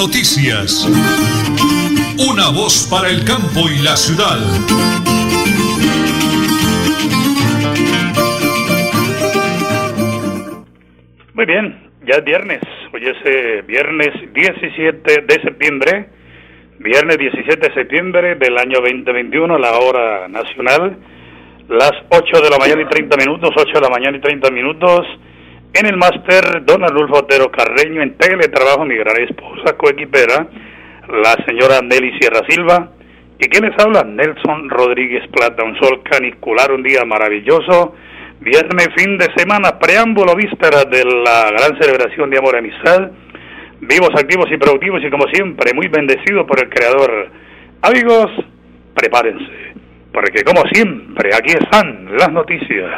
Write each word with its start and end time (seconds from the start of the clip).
noticias. 0.00 0.88
Una 2.26 2.48
voz 2.48 2.88
para 2.90 3.10
el 3.10 3.22
campo 3.22 3.68
y 3.68 3.82
la 3.84 3.94
ciudad. 3.98 4.38
Muy 11.34 11.44
bien, 11.44 11.90
ya 12.06 12.14
es 12.16 12.24
viernes. 12.24 12.60
Hoy 12.94 13.02
es 13.08 13.16
eh, 13.26 13.62
viernes 13.66 14.08
17 14.32 15.20
de 15.20 15.42
septiembre. 15.42 16.08
Viernes 16.78 17.18
17 17.18 17.68
de 17.68 17.74
septiembre 17.74 18.36
del 18.36 18.56
año 18.56 18.78
2021, 18.80 19.58
la 19.58 19.78
hora 19.80 20.28
nacional. 20.28 20.96
Las 21.68 21.92
8 22.08 22.40
de 22.40 22.48
la 22.48 22.56
mañana 22.56 22.80
y 22.80 22.86
30 22.86 23.18
minutos, 23.18 23.50
8 23.54 23.70
de 23.74 23.80
la 23.82 23.90
mañana 23.90 24.16
y 24.16 24.20
30 24.20 24.50
minutos. 24.50 25.06
En 25.72 25.86
el 25.86 25.96
máster, 25.96 26.64
don 26.64 26.82
Arnulfo 26.82 27.18
Otero 27.18 27.50
Carreño, 27.50 28.02
en 28.02 28.16
teletrabajo, 28.18 28.84
mi 28.84 28.96
gran 28.96 29.22
esposa 29.22 29.76
coequipera, 29.76 30.48
la 31.08 31.36
señora 31.46 31.80
Nelly 31.80 32.18
Sierra 32.18 32.40
Silva. 32.48 32.90
¿Y 33.38 33.48
quién 33.48 33.64
les 33.64 33.78
habla? 33.78 34.02
Nelson 34.02 34.68
Rodríguez 34.68 35.26
Plata, 35.28 35.62
un 35.62 35.78
sol 35.78 36.02
canicular, 36.02 36.72
un 36.72 36.82
día 36.82 37.04
maravilloso. 37.04 37.94
Viernes, 38.40 38.88
fin 38.96 39.16
de 39.16 39.28
semana, 39.36 39.78
preámbulo, 39.78 40.34
víspera 40.34 40.84
de 40.84 41.04
la 41.04 41.50
gran 41.50 41.80
celebración 41.80 42.30
de 42.30 42.38
amor 42.38 42.54
y 42.56 42.58
amistad. 42.58 43.10
Vivos, 43.80 44.10
activos 44.14 44.46
y 44.50 44.56
productivos 44.56 45.02
y 45.04 45.10
como 45.10 45.26
siempre, 45.28 45.72
muy 45.72 45.86
bendecidos 45.88 46.46
por 46.46 46.62
el 46.62 46.68
Creador. 46.68 47.28
Amigos, 47.82 48.30
prepárense, 48.94 49.74
porque 50.12 50.42
como 50.42 50.62
siempre, 50.72 51.30
aquí 51.34 51.52
están 51.52 52.08
las 52.18 52.30
noticias. 52.32 52.90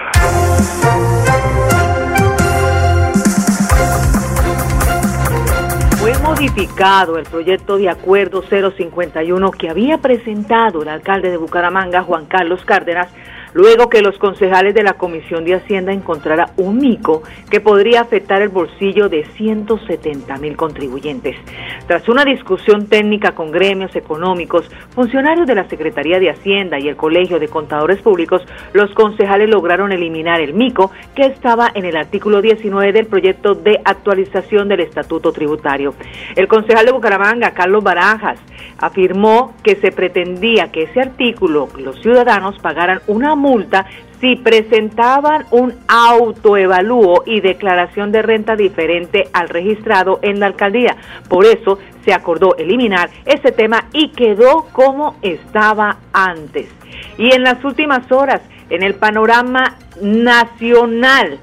Fue 6.02 6.18
modificado 6.18 7.16
el 7.16 7.22
proyecto 7.26 7.76
de 7.76 7.88
acuerdo 7.88 8.42
051 8.42 9.52
que 9.52 9.70
había 9.70 9.98
presentado 9.98 10.82
el 10.82 10.88
alcalde 10.88 11.30
de 11.30 11.36
Bucaramanga, 11.36 12.02
Juan 12.02 12.26
Carlos 12.26 12.64
Cárdenas, 12.64 13.06
luego 13.54 13.88
que 13.88 14.02
los 14.02 14.18
concejales 14.18 14.74
de 14.74 14.82
la 14.82 14.94
Comisión 14.94 15.44
de 15.44 15.54
Hacienda 15.54 15.92
encontrara 15.92 16.50
un 16.56 16.78
mico 16.78 17.22
que 17.50 17.60
podría 17.60 18.00
afectar 18.00 18.42
el 18.42 18.48
bolsillo 18.48 19.08
de 19.08 19.24
170 19.36 20.36
mil 20.38 20.56
contribuyentes. 20.56 21.36
Tras 21.86 22.08
una 22.08 22.24
discusión 22.24 22.86
técnica 22.86 23.32
con 23.32 23.50
gremios 23.50 23.94
económicos, 23.96 24.70
funcionarios 24.94 25.46
de 25.46 25.54
la 25.54 25.68
Secretaría 25.68 26.18
de 26.18 26.30
Hacienda 26.30 26.78
y 26.78 26.88
el 26.88 26.96
Colegio 26.96 27.38
de 27.38 27.48
Contadores 27.48 28.00
Públicos, 28.00 28.42
los 28.72 28.90
concejales 28.94 29.50
lograron 29.50 29.92
eliminar 29.92 30.40
el 30.40 30.54
mico 30.54 30.90
que 31.14 31.26
estaba 31.26 31.70
en 31.74 31.84
el 31.84 31.96
artículo 31.96 32.40
19 32.40 32.92
del 32.92 33.06
proyecto 33.06 33.54
de 33.54 33.80
actualización 33.84 34.68
del 34.68 34.80
Estatuto 34.80 35.32
Tributario. 35.32 35.94
El 36.36 36.48
concejal 36.48 36.86
de 36.86 36.92
Bucaramanga, 36.92 37.52
Carlos 37.52 37.82
Barajas, 37.82 38.38
afirmó 38.78 39.54
que 39.62 39.76
se 39.76 39.92
pretendía 39.92 40.70
que 40.72 40.84
ese 40.84 41.00
artículo, 41.00 41.68
los 41.78 42.00
ciudadanos 42.00 42.58
pagaran 42.60 43.00
una 43.06 43.34
multa 43.42 43.86
si 44.20 44.36
presentaban 44.36 45.44
un 45.50 45.74
autoevalúo 45.88 47.24
y 47.26 47.40
declaración 47.40 48.12
de 48.12 48.22
renta 48.22 48.54
diferente 48.54 49.28
al 49.32 49.48
registrado 49.48 50.20
en 50.22 50.38
la 50.38 50.46
alcaldía. 50.46 50.96
Por 51.28 51.44
eso 51.44 51.78
se 52.04 52.14
acordó 52.14 52.56
eliminar 52.56 53.10
ese 53.26 53.50
tema 53.50 53.88
y 53.92 54.10
quedó 54.10 54.68
como 54.72 55.16
estaba 55.22 55.98
antes. 56.12 56.68
Y 57.18 57.34
en 57.34 57.42
las 57.42 57.62
últimas 57.64 58.10
horas, 58.12 58.40
en 58.70 58.84
el 58.84 58.94
panorama 58.94 59.76
nacional, 60.00 61.40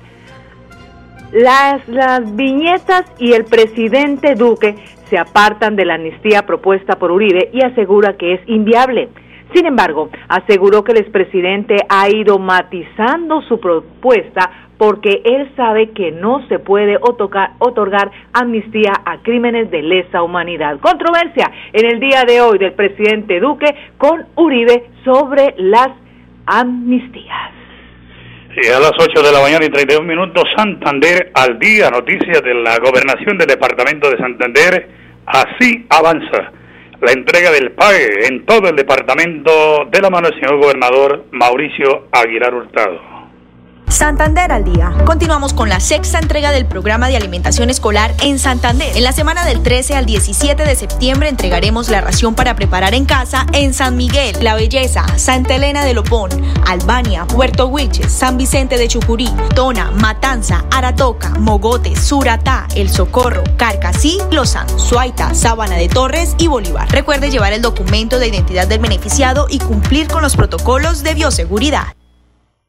las, 1.33 1.87
las 1.87 2.35
viñetas 2.35 3.03
y 3.19 3.33
el 3.33 3.43
presidente 3.43 4.35
Duque 4.35 4.75
se 5.09 5.17
apartan 5.17 5.75
de 5.75 5.85
la 5.85 5.95
amnistía 5.95 6.45
propuesta 6.45 6.97
por 6.97 7.11
Uribe 7.11 7.49
y 7.51 7.61
asegura 7.61 8.13
que 8.13 8.35
es 8.35 8.41
inviable. 8.47 9.09
Sin 9.53 9.65
embargo, 9.65 10.09
aseguró 10.27 10.83
que 10.83 10.91
el 10.91 10.99
expresidente 10.99 11.77
ha 11.89 12.07
ido 12.09 12.37
matizando 12.37 13.41
su 13.43 13.59
propuesta 13.59 14.51
porque 14.77 15.21
él 15.25 15.51
sabe 15.57 15.89
que 15.89 16.11
no 16.11 16.47
se 16.47 16.59
puede 16.59 16.97
otorgar, 17.01 17.51
otorgar, 17.59 18.11
amnistía 18.31 18.93
a 19.05 19.21
crímenes 19.21 19.69
de 19.71 19.81
lesa 19.81 20.21
humanidad. 20.21 20.79
Controversia 20.79 21.51
en 21.73 21.85
el 21.85 21.99
día 21.99 22.23
de 22.25 22.41
hoy 22.41 22.59
del 22.59 22.73
presidente 22.73 23.39
Duque 23.39 23.75
con 23.97 24.25
Uribe 24.35 24.89
sobre 25.03 25.53
las 25.57 25.89
amnistías. 26.45 27.51
Y 28.55 28.67
a 28.67 28.79
las 28.79 28.93
8 28.97 29.21
de 29.21 29.31
la 29.31 29.41
mañana 29.41 29.65
y 29.65 29.69
31 29.69 30.07
minutos, 30.07 30.43
Santander 30.55 31.31
al 31.33 31.59
día, 31.59 31.89
noticias 31.89 32.41
de 32.41 32.53
la 32.53 32.77
gobernación 32.77 33.37
del 33.37 33.47
departamento 33.47 34.09
de 34.09 34.17
Santander, 34.17 34.89
así 35.25 35.85
avanza 35.89 36.51
la 37.01 37.11
entrega 37.11 37.51
del 37.51 37.71
PAE 37.71 38.27
en 38.27 38.45
todo 38.45 38.69
el 38.69 38.75
departamento 38.75 39.85
de 39.91 40.01
la 40.01 40.09
mano 40.09 40.29
del 40.29 40.39
señor 40.39 40.57
gobernador 40.57 41.25
Mauricio 41.31 42.07
Aguilar 42.11 42.53
Hurtado. 42.53 43.18
Santander 43.89 44.51
al 44.51 44.63
día. 44.63 44.93
Continuamos 45.03 45.51
con 45.53 45.67
la 45.67 45.79
sexta 45.79 46.19
entrega 46.19 46.51
del 46.51 46.67
programa 46.67 47.09
de 47.09 47.17
alimentación 47.17 47.71
escolar 47.71 48.13
en 48.21 48.37
Santander. 48.37 48.95
En 48.95 49.03
la 49.03 49.11
semana 49.11 49.45
del 49.45 49.63
13 49.63 49.95
al 49.95 50.05
17 50.05 50.63
de 50.63 50.75
septiembre 50.75 51.27
entregaremos 51.27 51.89
la 51.89 51.99
ración 51.99 52.35
para 52.35 52.55
preparar 52.55 52.93
en 52.93 53.05
casa 53.05 53.47
en 53.51 53.73
San 53.73 53.97
Miguel, 53.97 54.35
La 54.41 54.53
Belleza, 54.53 55.05
Santa 55.17 55.55
Elena 55.55 55.83
de 55.83 55.95
Lopón, 55.95 56.29
Albania, 56.67 57.25
Puerto 57.25 57.65
Huiches, 57.67 58.11
San 58.11 58.37
Vicente 58.37 58.77
de 58.77 58.87
Chucurí, 58.87 59.29
Tona, 59.55 59.89
Matanza, 59.91 60.63
Aratoca, 60.69 61.31
Mogote, 61.39 61.95
Suratá, 61.95 62.67
El 62.75 62.89
Socorro, 62.89 63.43
Carcasí, 63.57 64.19
Lozano, 64.31 64.77
Suaita, 64.77 65.33
Sabana 65.33 65.77
de 65.77 65.89
Torres 65.89 66.35
y 66.37 66.47
Bolívar. 66.47 66.87
Recuerde 66.91 67.31
llevar 67.31 67.53
el 67.53 67.63
documento 67.63 68.19
de 68.19 68.27
identidad 68.27 68.67
del 68.67 68.79
beneficiado 68.79 69.47
y 69.49 69.57
cumplir 69.57 70.07
con 70.07 70.21
los 70.21 70.35
protocolos 70.35 71.01
de 71.01 71.15
bioseguridad. 71.15 71.98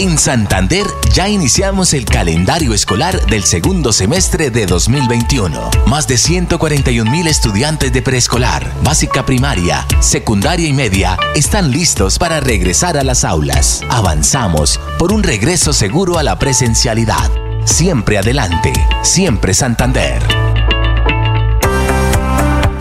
En 0.00 0.16
Santander 0.16 0.86
ya 1.12 1.28
iniciamos 1.28 1.92
el 1.92 2.06
calendario 2.06 2.72
escolar 2.72 3.26
del 3.26 3.44
segundo 3.44 3.92
semestre 3.92 4.50
de 4.50 4.64
2021. 4.64 5.70
Más 5.88 6.08
de 6.08 6.16
141 6.16 7.10
mil 7.10 7.26
estudiantes 7.26 7.92
de 7.92 8.00
preescolar, 8.00 8.72
básica 8.82 9.26
primaria, 9.26 9.86
secundaria 10.00 10.66
y 10.66 10.72
media 10.72 11.18
están 11.34 11.70
listos 11.70 12.18
para 12.18 12.40
regresar 12.40 12.96
a 12.96 13.04
las 13.04 13.24
aulas. 13.24 13.82
Avanzamos 13.90 14.80
por 14.98 15.12
un 15.12 15.22
regreso 15.22 15.74
seguro 15.74 16.16
a 16.16 16.22
la 16.22 16.38
presencialidad. 16.38 17.30
Siempre 17.66 18.16
adelante, 18.16 18.72
siempre 19.02 19.52
Santander. 19.52 20.39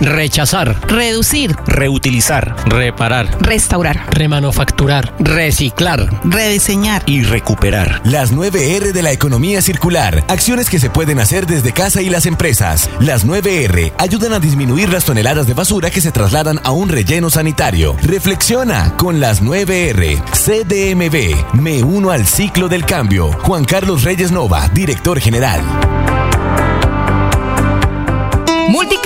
Rechazar. 0.02 0.80
Reducir. 0.88 1.56
Reutilizar. 1.68 2.56
Reparar. 2.66 3.38
Restaurar. 3.42 4.08
Remanufacturar. 4.12 5.14
Reciclar. 5.20 6.10
Rediseñar. 6.24 7.04
Y 7.06 7.24
recuperar. 7.24 8.02
Las 8.04 8.34
9R 8.34 8.92
de 8.92 9.02
la 9.04 9.12
economía 9.12 9.62
circular. 9.62 10.24
Acciones 10.28 10.70
que 10.70 10.80
se 10.80 10.90
pueden 10.90 11.20
hacer 11.20 11.48
desde 11.48 11.74
casa 11.74 12.02
y 12.02 12.10
las 12.10 12.26
empresas. 12.26 12.90
Las 13.00 13.26
9R 13.26 13.94
ayudan 13.98 14.34
a 14.34 14.40
disminuir 14.40 14.90
las 14.90 15.06
toneladas 15.06 15.48
de 15.48 15.54
basura 15.54 15.90
que 15.92 16.02
se 16.02 16.12
trasladan 16.12 16.60
a 16.64 16.72
un 16.72 16.90
relleno 16.90 17.30
sanitario. 17.30 17.96
Reflexiona 18.02 18.96
con 18.98 19.20
las 19.20 19.44
9R. 19.44 20.24
CDMB. 20.32 21.60
Me 21.62 21.84
uno 21.84 22.12
al 22.12 22.26
ciclo 22.26 22.70
del 22.70 22.86
cambio. 22.86 23.32
Juan 23.44 23.66
Carlos 23.66 24.04
Reyes 24.04 24.32
Nova, 24.32 24.70
director 24.70 25.20
general. 25.20 25.62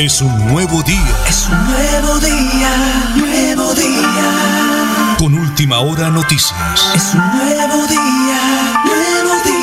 Es 0.00 0.22
un 0.22 0.48
nuevo 0.48 0.82
día. 0.82 1.14
Es 1.28 1.46
un 1.50 1.62
nuevo 1.66 2.18
día, 2.20 2.70
nuevo 3.16 3.74
día. 3.74 5.16
Con 5.18 5.34
última 5.34 5.80
hora 5.80 6.08
noticias. 6.08 6.92
Es 6.94 7.12
un 7.12 7.20
nuevo 7.20 7.86
día, 7.86 8.80
nuevo 8.82 9.34
día. 9.44 9.60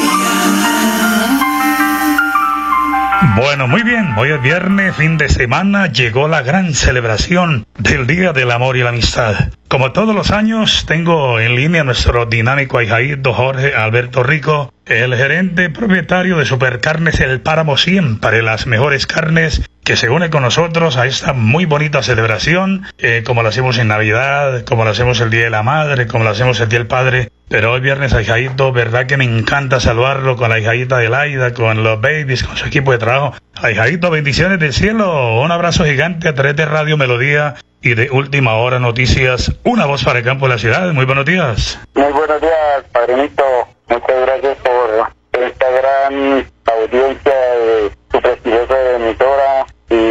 Bueno, 3.36 3.68
muy 3.68 3.82
bien. 3.82 4.14
Hoy 4.16 4.30
es 4.30 4.40
viernes, 4.44 4.96
fin 4.96 5.18
de 5.18 5.28
semana. 5.28 5.88
Llegó 5.88 6.28
la 6.28 6.44
gran 6.44 6.76
celebración 6.76 7.66
del 7.80 8.06
Día 8.06 8.32
del 8.32 8.52
Amor 8.52 8.78
y 8.78 8.84
la 8.84 8.90
Amistad. 8.90 9.50
Como 9.68 9.92
todos 9.92 10.14
los 10.14 10.30
años, 10.30 10.86
tengo 10.88 11.40
en 11.40 11.56
línea 11.56 11.82
a 11.82 11.84
nuestro 11.84 12.28
dinámico 12.28 12.78
ahijaído 12.78 13.34
Jorge 13.34 13.74
Alberto 13.76 14.22
Rico, 14.22 14.72
el 14.86 15.16
gerente 15.16 15.72
propietario 15.72 16.38
de 16.38 16.46
Supercarnes 16.46 17.20
El 17.22 17.42
Páramo 17.42 17.76
Siempre, 17.76 18.44
las 18.44 18.68
mejores 18.68 19.08
carnes 19.08 19.64
que 19.88 19.96
se 19.96 20.10
une 20.10 20.30
con 20.30 20.44
nosotros 20.44 20.98
a 20.98 21.06
esta 21.06 21.32
muy 21.32 21.64
bonita 21.64 22.04
celebración, 22.04 22.86
eh, 22.98 23.24
como 23.26 23.42
lo 23.42 23.48
hacemos 23.48 23.78
en 23.78 23.88
Navidad, 23.88 24.66
como 24.66 24.84
lo 24.84 24.90
hacemos 24.90 25.22
el 25.22 25.30
Día 25.30 25.46
de 25.46 25.50
la 25.50 25.64
Madre, 25.64 26.08
como 26.08 26.26
lo 26.26 26.32
hacemos 26.32 26.60
el 26.60 26.68
Día 26.68 26.80
del 26.80 26.90
Padre. 26.90 27.30
Pero 27.48 27.72
hoy 27.72 27.80
viernes, 27.80 28.12
Aijadito, 28.12 28.74
verdad 28.74 29.06
que 29.06 29.16
me 29.16 29.24
encanta 29.24 29.80
saludarlo 29.80 30.36
con 30.36 30.50
la 30.50 30.60
hijadita 30.60 30.98
de 30.98 31.08
Laida, 31.08 31.54
con 31.54 31.86
los 31.86 32.02
babies, 32.02 32.44
con 32.44 32.58
su 32.58 32.66
equipo 32.66 32.92
de 32.92 32.98
trabajo. 32.98 33.36
Aijadito, 33.62 34.10
bendiciones 34.10 34.60
del 34.60 34.74
cielo, 34.74 35.40
un 35.40 35.54
abrazo 35.54 35.86
gigante 35.86 36.28
a 36.28 36.34
través 36.36 36.58
de 36.58 36.66
Radio 36.66 36.98
Melodía 36.98 37.56
y 37.82 37.94
de 37.94 38.12
Última 38.12 38.56
Hora 38.56 38.80
Noticias, 38.80 39.54
una 39.64 39.86
voz 39.86 40.04
para 40.04 40.20
el 40.20 40.26
campo 40.26 40.48
de 40.48 40.56
la 40.56 40.60
ciudad. 40.60 40.92
Muy 40.92 41.06
buenos 41.06 41.24
días. 41.24 41.80
Muy 41.96 42.12
buenos 42.12 42.42
días, 42.42 42.84
padrinito. 42.92 43.46
Muchas 43.88 44.22
gracias 44.22 44.58
por 44.58 45.42
esta 45.42 45.70
gran 45.70 46.46
audiencia 46.66 47.32
de 47.32 47.92
emisora 48.12 48.98
y 48.98 49.00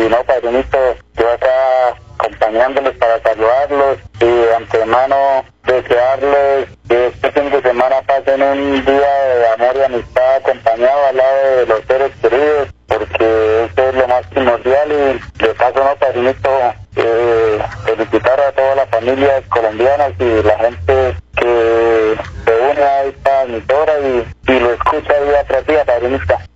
no, 0.08 0.22
padrinito, 0.24 0.78
yo 1.16 1.30
acá 1.32 1.96
acompañándoles 2.18 2.96
para 2.96 3.20
saludarlos 3.22 3.98
y 4.20 4.54
antemano 4.54 5.44
desearles 5.64 6.68
que 6.88 7.06
este 7.08 7.32
fin 7.32 7.50
de 7.50 7.62
semana 7.62 7.96
pasen 8.06 8.42
un 8.42 8.84
día 8.84 9.10
de 9.34 9.48
amor 9.54 9.76
y 9.76 9.82
amistad 9.82 10.36
acompañado 10.36 11.06
al 11.06 11.16
lado 11.16 11.56
de 11.56 11.66
los 11.66 11.84
seres 11.86 12.12
queridos, 12.22 12.68
porque 12.86 13.64
eso 13.64 13.88
es 13.88 13.94
lo 13.94 14.08
más 14.08 14.26
primordial 14.28 14.92
y 14.92 15.44
de 15.44 15.54
paso, 15.54 15.84
no, 15.84 15.96
padrinito, 15.96 16.50
eh, 16.96 17.58
felicitar 17.84 18.40
a 18.40 18.52
todas 18.52 18.76
las 18.76 18.88
familias 18.88 19.42
colombianas 19.48 20.12
y 20.18 20.42
la 20.42 20.58
gente 20.58 21.16
que 21.36 22.16
se 22.44 22.60
une 22.70 22.82
a 22.82 23.04
esta 23.04 23.42
emisora 23.42 23.92
y, 24.00 24.52
y 24.52 24.58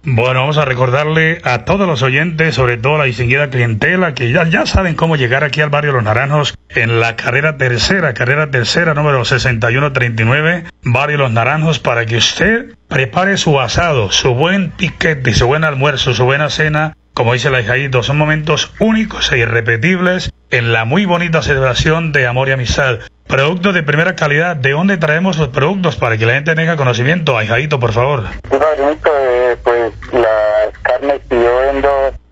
Bueno, 0.03 0.41
vamos 0.41 0.59
a 0.59 0.65
recordarle 0.65 1.41
a 1.45 1.65
todos 1.65 1.87
los 1.87 2.03
oyentes, 2.03 2.55
sobre 2.55 2.79
todo 2.79 2.99
la 2.99 3.05
distinguida 3.05 3.51
clientela, 3.51 4.15
que 4.15 4.33
ya, 4.33 4.45
ya 4.49 4.67
saben 4.67 4.95
cómo 4.95 5.17
llegar 5.17 5.45
aquí 5.45 5.61
al 5.61 5.71
barrio 5.71 5.93
Los 5.93 6.05
Naranjos 6.05 6.57
en 6.71 7.01
la 7.01 7.17
carrera 7.17 7.57
tercera, 7.57 8.15
carrera 8.15 8.51
tercera 8.51 8.95
número 8.95 9.25
6139, 9.25 10.65
barrio 10.85 11.19
Los 11.19 11.33
Naranjos, 11.33 11.81
para 11.81 12.07
que 12.07 12.17
usted 12.17 12.75
prepare 12.89 13.37
su 13.37 13.61
asado, 13.61 14.11
su 14.11 14.35
buen 14.35 14.71
piquete, 14.71 15.35
su 15.35 15.47
buen 15.47 15.65
almuerzo, 15.65 16.15
su 16.15 16.25
buena 16.25 16.49
cena. 16.51 16.97
Como 17.15 17.33
dice 17.33 17.51
la 17.51 17.61
hijadito, 17.61 18.03
son 18.03 18.19
momentos 18.19 18.73
únicos 18.79 19.31
e 19.33 19.39
irrepetibles 19.39 20.31
en 20.51 20.73
la 20.73 20.85
muy 20.85 21.07
bonita 21.07 21.43
celebración 21.43 22.13
de 22.13 22.27
amor 22.27 22.49
y 22.49 22.53
amistad. 22.53 23.01
Productos 23.27 23.75
de 23.75 23.83
primera 23.83 24.17
calidad, 24.17 24.57
¿de 24.57 24.71
dónde 24.71 24.97
traemos 24.97 25.39
los 25.39 25.49
productos 25.49 25.97
para 25.97 26.17
que 26.17 26.27
la 26.27 26.35
gente 26.35 26.55
tenga 26.55 26.77
conocimiento? 26.77 27.37
Ahijadito, 27.37 27.79
por 27.79 27.93
favor. 27.93 28.25
Sí, 28.51 28.59
padrinito, 28.59 29.11
eh, 29.21 29.57
pues 29.63 29.93
las 30.13 30.79
carnes 30.83 31.21
que 31.29 31.37
yo 31.37 31.57
vendo 31.59 31.91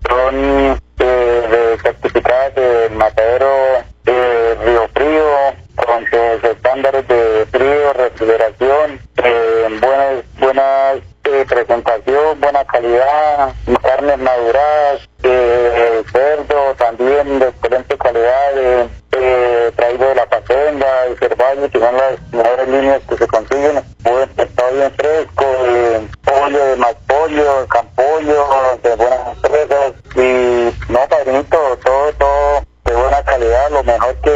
son 0.09 0.35
eh, 0.99 1.47
de 1.49 1.77
certificadas 1.81 2.55
del 2.55 2.91
matadero 2.97 3.47
eh, 4.05 4.55
Río 4.65 4.87
Frío, 4.93 5.25
con 5.75 6.03
sus 6.05 6.51
estándares 6.51 7.07
de 7.07 7.45
frío, 7.51 7.93
refrigeración, 7.93 8.99
eh, 9.23 9.67
buenas, 9.79 10.23
buenas 10.39 10.97
presentación, 11.47 12.39
buena 12.39 12.65
calidad, 12.65 13.53
carnes 13.81 14.17
maduradas, 14.19 15.09
cerdo 16.11 16.75
también 16.77 17.39
de 17.39 17.47
excelente 17.47 17.97
calidad, 17.97 18.57
eh, 18.57 18.87
eh, 19.11 19.71
traído 19.75 20.09
de 20.09 20.15
la 20.15 20.25
Pacenga, 20.25 21.05
el 21.05 21.17
Cervalle, 21.17 21.69
que 21.69 21.79
son 21.79 21.95
las 21.95 22.21
mejores 22.31 22.67
líneas 22.67 23.01
que 23.07 23.17
se 23.17 23.27
consiguen, 23.27 23.81
buen 24.03 24.29
pescado 24.29 24.73
bien 24.75 24.91
fresco, 24.91 25.45
eh, 25.65 26.07
pollo 26.23 26.65
de 26.65 26.75
más 26.77 26.95
pollo, 27.07 27.67
campollo, 27.67 28.47
de 28.83 28.95
buenas 28.95 29.19
empresas, 29.43 29.93
y 30.15 30.91
no, 30.91 30.99
padrinito, 31.09 31.77
todo, 31.83 32.13
todo 32.13 32.63
de 32.85 32.95
buena 32.95 33.23
calidad, 33.23 33.69
lo 33.71 33.83
mejor 33.83 34.15
que 34.23 34.29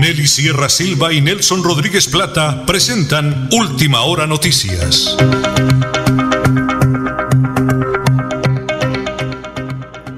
Nelly 0.00 0.26
Sierra 0.26 0.68
Silva 0.68 1.12
y 1.12 1.20
Nelson 1.20 1.62
Rodríguez 1.62 2.08
Plata 2.08 2.66
presentan 2.66 3.48
Última 3.52 4.02
Hora 4.02 4.26
Noticias. 4.26 5.16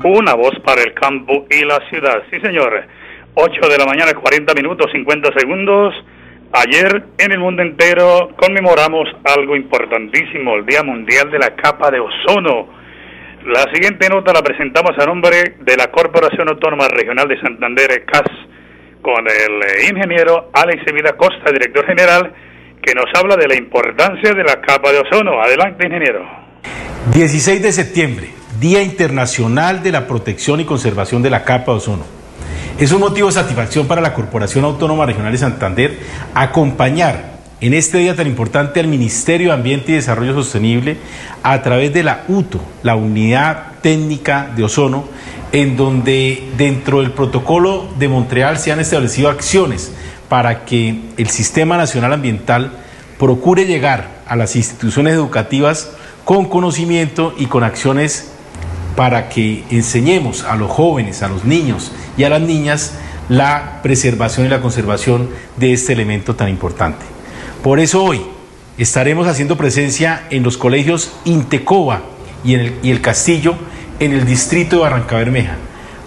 Una 0.02 0.34
voz 0.34 0.58
para 0.64 0.82
el 0.82 0.94
campo 0.94 1.46
y 1.50 1.64
la 1.64 1.78
ciudad. 1.90 2.22
Sí, 2.30 2.40
señor. 2.40 2.86
8 3.34 3.68
de 3.68 3.78
la 3.78 3.84
mañana, 3.84 4.14
40 4.14 4.54
minutos, 4.54 4.90
50 4.92 5.38
segundos. 5.38 5.94
Ayer 6.52 7.04
en 7.18 7.32
el 7.32 7.38
mundo 7.38 7.62
entero 7.62 8.30
conmemoramos 8.36 9.08
algo 9.24 9.56
importantísimo, 9.56 10.54
el 10.54 10.64
Día 10.64 10.82
Mundial 10.82 11.30
de 11.30 11.38
la 11.38 11.54
Capa 11.54 11.90
de 11.90 12.00
Ozono. 12.00 12.68
La 13.44 13.70
siguiente 13.72 14.08
nota 14.08 14.32
la 14.32 14.42
presentamos 14.42 14.92
a 14.98 15.04
nombre 15.04 15.56
de 15.60 15.76
la 15.76 15.90
Corporación 15.90 16.48
Autónoma 16.48 16.88
Regional 16.88 17.28
de 17.28 17.40
Santander, 17.40 18.04
CAS, 18.06 18.24
con 19.06 19.24
el 19.24 19.62
eh, 19.62 19.88
ingeniero 19.88 20.50
Alex 20.52 20.82
Evida 20.84 21.16
Costa, 21.16 21.52
director 21.52 21.86
general, 21.86 22.32
que 22.82 22.92
nos 22.92 23.04
habla 23.14 23.36
de 23.36 23.46
la 23.46 23.54
importancia 23.54 24.34
de 24.34 24.42
la 24.42 24.60
capa 24.60 24.90
de 24.90 24.98
ozono. 24.98 25.40
Adelante, 25.40 25.86
ingeniero. 25.86 26.26
16 27.14 27.62
de 27.62 27.70
septiembre, 27.70 28.30
Día 28.58 28.82
Internacional 28.82 29.84
de 29.84 29.92
la 29.92 30.08
Protección 30.08 30.58
y 30.58 30.64
Conservación 30.64 31.22
de 31.22 31.30
la 31.30 31.44
Capa 31.44 31.70
de 31.70 31.78
Ozono. 31.78 32.04
Es 32.80 32.90
un 32.90 32.98
motivo 32.98 33.28
de 33.28 33.34
satisfacción 33.34 33.86
para 33.86 34.00
la 34.00 34.12
Corporación 34.12 34.64
Autónoma 34.64 35.06
Regional 35.06 35.30
de 35.30 35.38
Santander 35.38 35.98
acompañar 36.34 37.36
en 37.60 37.74
este 37.74 37.98
día 37.98 38.16
tan 38.16 38.26
importante 38.26 38.80
al 38.80 38.88
Ministerio 38.88 39.50
de 39.50 39.54
Ambiente 39.54 39.92
y 39.92 39.94
Desarrollo 39.94 40.34
Sostenible 40.34 40.96
a 41.44 41.62
través 41.62 41.94
de 41.94 42.02
la 42.02 42.24
UTO, 42.26 42.60
la 42.82 42.96
Unidad 42.96 43.75
Técnica 43.86 44.50
de 44.56 44.64
Ozono, 44.64 45.04
en 45.52 45.76
donde 45.76 46.42
dentro 46.58 47.02
del 47.02 47.12
protocolo 47.12 47.86
de 48.00 48.08
Montreal 48.08 48.58
se 48.58 48.72
han 48.72 48.80
establecido 48.80 49.28
acciones 49.28 49.92
para 50.28 50.64
que 50.64 51.02
el 51.16 51.28
Sistema 51.28 51.76
Nacional 51.76 52.12
Ambiental 52.12 52.72
procure 53.16 53.64
llegar 53.64 54.08
a 54.26 54.34
las 54.34 54.56
instituciones 54.56 55.14
educativas 55.14 55.92
con 56.24 56.46
conocimiento 56.46 57.32
y 57.38 57.46
con 57.46 57.62
acciones 57.62 58.32
para 58.96 59.28
que 59.28 59.62
enseñemos 59.70 60.42
a 60.42 60.56
los 60.56 60.68
jóvenes, 60.68 61.22
a 61.22 61.28
los 61.28 61.44
niños 61.44 61.92
y 62.18 62.24
a 62.24 62.28
las 62.28 62.40
niñas 62.40 62.94
la 63.28 63.78
preservación 63.84 64.46
y 64.46 64.48
la 64.48 64.60
conservación 64.60 65.30
de 65.58 65.72
este 65.72 65.92
elemento 65.92 66.34
tan 66.34 66.48
importante. 66.48 67.06
Por 67.62 67.78
eso 67.78 68.02
hoy 68.02 68.20
estaremos 68.78 69.28
haciendo 69.28 69.56
presencia 69.56 70.24
en 70.30 70.42
los 70.42 70.56
colegios 70.56 71.12
Intecoba 71.24 72.02
y, 72.42 72.54
el, 72.54 72.74
y 72.82 72.90
el 72.90 73.00
Castillo 73.00 73.54
en 73.98 74.12
el 74.12 74.26
distrito 74.26 74.76
de 74.76 74.82
Barranca 74.82 75.16
Bermeja, 75.16 75.56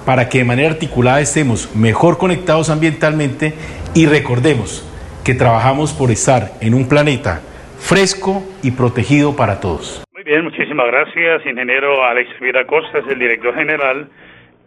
para 0.06 0.30
que 0.30 0.40
de 0.40 0.44
manera 0.46 0.70
articulada 0.70 1.22
estemos 1.22 1.76
mejor 1.76 2.18
conectados 2.18 2.70
ambientalmente 2.70 3.54
y 3.96 4.06
recordemos 4.06 4.86
que 5.26 5.34
trabajamos 5.34 5.94
por 5.94 6.12
estar 6.12 6.52
en 6.62 6.74
un 6.74 6.88
planeta 6.88 7.42
fresco 7.80 8.44
y 8.62 8.72
protegido 8.72 9.36
para 9.36 9.60
todos. 9.60 10.04
Muy 10.14 10.24
bien, 10.24 10.44
muchísimas 10.44 10.86
gracias, 10.88 11.46
ingeniero 11.46 12.04
Alex 12.04 12.40
Vida 12.40 12.66
Costa, 12.66 13.00
es 13.00 13.08
el 13.08 13.18
director 13.18 13.56
general 13.56 14.08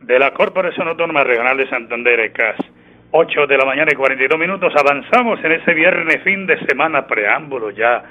de 0.00 0.18
la 0.18 0.32
Corporación 0.32 0.88
Autónoma 0.88 1.22
Regional 1.22 1.56
de 1.56 1.68
Santander, 1.68 2.18
ECAS. 2.20 2.56
8 3.14 3.46
de 3.46 3.58
la 3.58 3.66
mañana 3.66 3.92
y 3.92 3.94
42 3.94 4.40
minutos, 4.40 4.72
avanzamos 4.74 5.38
en 5.44 5.52
ese 5.52 5.74
viernes 5.74 6.22
fin 6.24 6.46
de 6.46 6.58
semana, 6.66 7.06
preámbulo 7.06 7.70
ya 7.70 8.02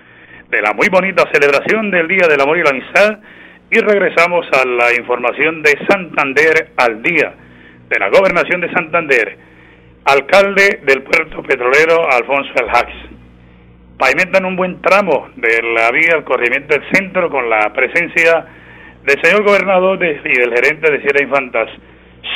de 0.48 0.62
la 0.62 0.74
muy 0.74 0.90
bonita 0.90 1.28
celebración 1.34 1.90
del 1.90 2.08
Día 2.08 2.28
del 2.28 2.40
Amor 2.40 2.60
y 2.60 2.64
la 2.64 2.70
Amistad 2.70 3.18
y 3.72 3.80
regresamos 3.80 4.46
a 4.52 4.68
la 4.68 4.94
información 4.94 5.64
de 5.64 5.72
Santander 5.90 6.72
al 6.76 7.02
día, 7.02 7.34
de 7.88 8.00
la 8.00 8.10
gobernación 8.10 8.60
de 8.60 8.72
Santander. 8.74 9.38
Alcalde 10.04 10.82
del 10.84 11.04
puerto 11.04 11.42
petrolero 11.42 12.06
Alfonso 12.12 12.52
El 12.58 12.70
Hax. 12.70 12.92
Pavimentan 13.98 14.44
un 14.46 14.58
buen 14.58 14.82
tramo 14.82 15.30
de 15.38 15.62
la 15.62 15.90
vía 15.92 16.16
al 16.16 16.26
corrimiento 16.26 16.76
del 16.76 16.84
centro 16.92 17.30
con 17.30 17.50
la 17.50 17.72
presencia 17.72 18.46
del 19.06 19.22
señor 19.24 19.44
gobernador 19.44 20.04
y 20.04 20.38
del 20.38 20.54
gerente 20.54 20.92
de 20.92 21.02
Sierra 21.02 21.24
Infantas. 21.24 21.70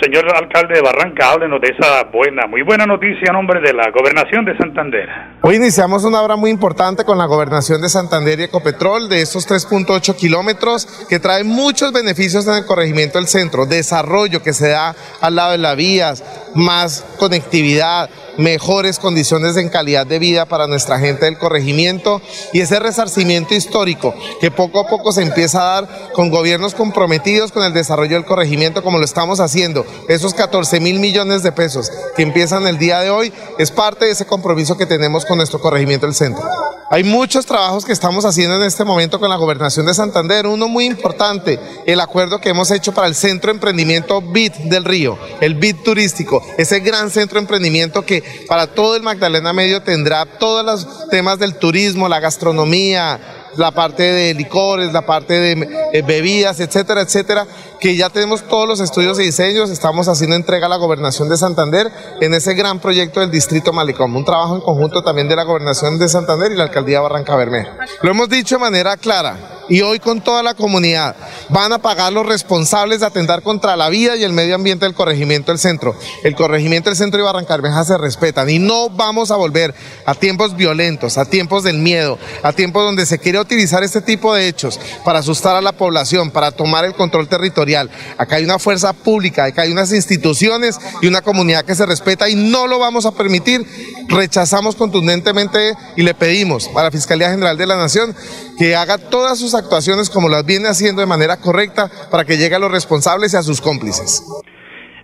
Señor 0.01 0.25
alcalde 0.35 0.75
de 0.75 0.81
Barranca, 0.81 1.31
háblenos 1.31 1.61
de 1.61 1.69
esa 1.69 2.03
buena, 2.05 2.47
muy 2.47 2.63
buena 2.63 2.85
noticia 2.85 3.29
a 3.29 3.33
nombre 3.33 3.61
de 3.61 3.71
la 3.71 3.91
gobernación 3.91 4.43
de 4.43 4.57
Santander. 4.57 5.07
Hoy 5.41 5.55
iniciamos 5.55 6.03
una 6.03 6.21
obra 6.21 6.35
muy 6.35 6.49
importante 6.49 7.05
con 7.05 7.17
la 7.17 7.25
gobernación 7.25 7.81
de 7.81 7.89
Santander 7.89 8.39
y 8.39 8.43
Ecopetrol 8.43 9.07
de 9.07 9.21
estos 9.21 9.47
3.8 9.47 10.15
kilómetros 10.15 11.05
que 11.07 11.19
trae 11.19 11.43
muchos 11.43 11.93
beneficios 11.93 12.47
en 12.47 12.55
el 12.55 12.65
corregimiento 12.65 13.19
del 13.19 13.27
centro, 13.27 13.67
desarrollo 13.67 14.41
que 14.41 14.53
se 14.53 14.69
da 14.69 14.95
al 15.21 15.35
lado 15.35 15.51
de 15.51 15.59
las 15.59 15.77
vías, 15.77 16.23
más 16.55 17.05
conectividad, 17.19 18.09
mejores 18.37 18.99
condiciones 18.99 19.57
en 19.57 19.69
calidad 19.69 20.05
de 20.05 20.19
vida 20.19 20.45
para 20.45 20.67
nuestra 20.67 20.99
gente 20.99 21.25
del 21.25 21.37
corregimiento 21.37 22.21
y 22.53 22.61
ese 22.61 22.79
resarcimiento 22.79 23.53
histórico 23.53 24.13
que 24.39 24.51
poco 24.51 24.79
a 24.79 24.87
poco 24.87 25.11
se 25.11 25.21
empieza 25.21 25.61
a 25.61 25.81
dar 25.81 26.11
con 26.13 26.29
gobiernos 26.29 26.75
comprometidos 26.75 27.51
con 27.51 27.63
el 27.63 27.73
desarrollo 27.73 28.15
del 28.15 28.25
corregimiento 28.25 28.83
como 28.83 28.97
lo 28.97 29.05
estamos 29.05 29.39
haciendo. 29.39 29.85
Esos 30.07 30.33
14 30.33 30.79
mil 30.79 30.99
millones 30.99 31.43
de 31.43 31.51
pesos 31.51 31.91
que 32.15 32.23
empiezan 32.23 32.67
el 32.67 32.77
día 32.77 32.99
de 32.99 33.09
hoy 33.09 33.33
es 33.57 33.71
parte 33.71 34.05
de 34.05 34.11
ese 34.11 34.25
compromiso 34.25 34.77
que 34.77 34.85
tenemos 34.85 35.25
con 35.25 35.37
nuestro 35.37 35.59
corregimiento 35.59 36.05
del 36.05 36.15
centro. 36.15 36.43
Hay 36.87 37.03
muchos 37.03 37.47
trabajos 37.47 37.83
que 37.83 37.93
estamos 37.93 38.25
haciendo 38.25 38.57
en 38.57 38.61
este 38.61 38.83
momento 38.83 39.19
con 39.19 39.29
la 39.29 39.37
gobernación 39.37 39.87
de 39.87 39.95
Santander. 39.95 40.45
Uno 40.45 40.67
muy 40.67 40.85
importante, 40.85 41.59
el 41.87 41.99
acuerdo 41.99 42.39
que 42.39 42.49
hemos 42.49 42.69
hecho 42.69 42.93
para 42.93 43.07
el 43.07 43.15
centro 43.15 43.49
de 43.49 43.55
emprendimiento 43.55 44.21
BIT 44.21 44.53
del 44.65 44.85
Río, 44.85 45.17
el 45.41 45.55
BIT 45.55 45.83
turístico, 45.83 46.45
ese 46.59 46.81
gran 46.81 47.09
centro 47.09 47.39
de 47.39 47.41
emprendimiento 47.41 48.05
que 48.05 48.23
para 48.47 48.67
todo 48.67 48.95
el 48.95 49.03
Magdalena 49.03 49.53
Medio 49.53 49.81
tendrá 49.81 50.25
todos 50.25 50.65
los 50.65 51.09
temas 51.09 51.39
del 51.39 51.55
turismo, 51.55 52.07
la 52.07 52.19
gastronomía, 52.19 53.19
la 53.57 53.71
parte 53.71 54.03
de 54.03 54.33
licores, 54.33 54.93
la 54.93 55.05
parte 55.05 55.33
de 55.33 55.89
eh, 55.93 56.01
bebidas, 56.01 56.59
etcétera, 56.59 57.01
etcétera, 57.01 57.47
que 57.79 57.95
ya 57.95 58.09
tenemos 58.09 58.43
todos 58.43 58.67
los 58.67 58.79
estudios 58.79 59.19
y 59.19 59.23
diseños, 59.23 59.69
estamos 59.69 60.07
haciendo 60.07 60.35
entrega 60.35 60.67
a 60.67 60.69
la 60.69 60.77
gobernación 60.77 61.29
de 61.29 61.37
Santander 61.37 61.91
en 62.21 62.33
ese 62.33 62.53
gran 62.53 62.79
proyecto 62.79 63.19
del 63.19 63.31
distrito 63.31 63.73
Malicom, 63.73 64.15
un 64.15 64.25
trabajo 64.25 64.55
en 64.55 64.61
conjunto 64.61 65.03
también 65.03 65.27
de 65.27 65.35
la 65.35 65.43
gobernación 65.43 65.99
de 65.99 66.09
Santander 66.09 66.51
y 66.51 66.55
la 66.55 66.63
alcaldía 66.63 67.01
Barranca 67.01 67.35
Bermeja. 67.35 67.77
Lo 68.01 68.11
hemos 68.11 68.29
dicho 68.29 68.55
de 68.55 68.61
manera 68.61 68.97
clara, 68.97 69.37
y 69.69 69.81
hoy 69.81 69.99
con 69.99 70.21
toda 70.21 70.43
la 70.43 70.53
comunidad 70.53 71.15
van 71.49 71.73
a 71.73 71.79
pagar 71.79 72.13
los 72.13 72.25
responsables 72.25 72.99
de 72.99 73.05
atentar 73.05 73.41
contra 73.41 73.75
la 73.75 73.89
vida 73.89 74.15
y 74.15 74.23
el 74.23 74.33
medio 74.33 74.55
ambiente 74.55 74.85
del 74.85 74.93
corregimiento 74.93 75.51
del 75.51 75.59
centro. 75.59 75.95
El 76.23 76.35
corregimiento 76.35 76.89
del 76.89 76.97
centro 76.97 77.19
y 77.19 77.23
Barrancarmeja 77.23 77.83
se 77.83 77.97
respetan 77.97 78.49
y 78.49 78.59
no 78.59 78.89
vamos 78.89 79.31
a 79.31 79.35
volver 79.35 79.73
a 80.05 80.13
tiempos 80.13 80.55
violentos, 80.55 81.17
a 81.17 81.25
tiempos 81.25 81.63
del 81.63 81.79
miedo, 81.79 82.17
a 82.43 82.53
tiempos 82.53 82.83
donde 82.83 83.05
se 83.05 83.19
quiere 83.19 83.39
utilizar 83.45 83.83
este 83.83 84.01
tipo 84.01 84.35
de 84.35 84.47
hechos 84.47 84.79
para 85.05 85.19
asustar 85.19 85.55
a 85.55 85.61
la 85.61 85.71
población, 85.71 86.31
para 86.31 86.51
tomar 86.51 86.85
el 86.85 86.93
control 86.93 87.27
territorial. 87.27 87.89
Acá 88.17 88.35
hay 88.35 88.43
una 88.43 88.59
fuerza 88.59 88.93
pública, 88.93 89.45
acá 89.45 89.61
hay 89.61 89.71
unas 89.71 89.93
instituciones 89.93 90.79
y 91.01 91.07
una 91.07 91.21
comunidad 91.21 91.63
que 91.65 91.75
se 91.75 91.85
respeta 91.85 92.29
y 92.29 92.35
no 92.35 92.67
lo 92.67 92.79
vamos 92.79 93.05
a 93.05 93.13
permitir. 93.13 93.61
Rechazamos 94.09 94.75
contundentemente 94.75 95.73
y 95.95 96.03
le 96.03 96.13
pedimos 96.13 96.69
a 96.75 96.83
la 96.83 96.91
Fiscalía 96.91 97.29
General 97.29 97.57
de 97.57 97.65
la 97.65 97.77
Nación 97.77 98.13
que 98.57 98.75
haga 98.75 98.97
todas 98.97 99.39
sus 99.39 99.55
actuaciones 99.55 100.09
como 100.09 100.29
las 100.29 100.45
viene 100.45 100.67
haciendo 100.67 101.01
de 101.01 101.07
manera 101.07 101.37
correcta 101.37 101.89
para 102.11 102.25
que 102.25 102.37
llegue 102.37 102.55
a 102.55 102.59
los 102.59 102.71
responsables 102.71 103.33
y 103.33 103.37
a 103.37 103.41
sus 103.43 103.61
cómplices. 103.61 104.23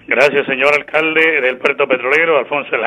Gracias, 0.08 0.46
señor 0.46 0.74
alcalde 0.74 1.42
del 1.42 1.58
puerto 1.58 1.88
petrolero, 1.88 2.38
Alfonso 2.38 2.76
El. 2.76 2.84